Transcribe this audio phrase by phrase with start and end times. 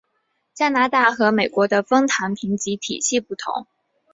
[0.55, 3.67] 加拿大和美国的枫糖评级体系不同。